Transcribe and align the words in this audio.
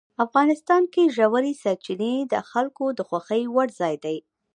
افغانستان 0.25 0.83
کې 0.93 1.13
ژورې 1.17 1.53
سرچینې 1.63 2.13
د 2.31 2.33
خلکو 2.49 2.85
د 2.97 2.99
خوښې 3.07 3.41
وړ 3.55 3.67
ځای 3.79 3.95
دی. 4.05 4.17